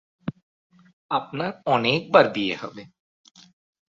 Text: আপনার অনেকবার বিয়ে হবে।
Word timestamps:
আপনার 1.11 1.51
অনেকবার 1.65 2.25
বিয়ে 2.33 2.55
হবে। 2.55 2.83